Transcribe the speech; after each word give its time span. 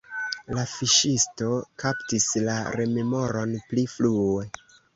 La 0.57 0.61
fiŝisto 0.71 1.49
kaptis 1.85 2.27
la 2.49 2.57
remoron 2.81 3.57
pli 3.69 3.87
frue. 3.95 4.51